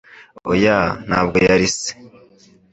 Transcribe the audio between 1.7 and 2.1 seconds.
se.